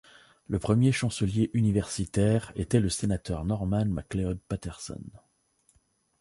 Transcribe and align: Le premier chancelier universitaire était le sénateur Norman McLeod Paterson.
Le 0.47 0.57
premier 0.57 0.91
chancelier 0.91 1.51
universitaire 1.53 2.51
était 2.55 2.79
le 2.79 2.89
sénateur 2.89 3.45
Norman 3.45 3.85
McLeod 3.85 4.39
Paterson. 4.47 4.99